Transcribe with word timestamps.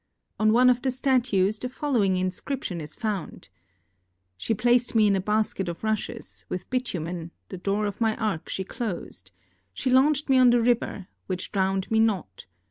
On 0.39 0.51
one 0.51 0.71
of 0.71 0.81
the 0.81 0.89
statues 0.89 1.59
the 1.59 1.69
following 1.69 2.17
inscription 2.17 2.81
is 2.81 2.95
found: 2.95 3.49
"She 4.35 4.55
placed 4.55 4.95
me 4.95 5.05
in 5.05 5.15
a 5.15 5.21
basket 5.21 5.69
of 5.69 5.83
rushes, 5.83 6.43
with 6.49 6.67
bitumen, 6.71 7.29
the 7.49 7.59
door 7.59 7.85
of 7.85 8.01
my 8.01 8.15
ark 8.17 8.49
she 8.49 8.63
closed. 8.63 9.31
She 9.75 9.91
launched 9.91 10.27
me 10.27 10.39
on 10.39 10.49
the 10.49 10.59
river, 10.59 11.05
which 11.27 11.51
drowned 11.51 11.91
me 11.91 11.99
not. 11.99 12.47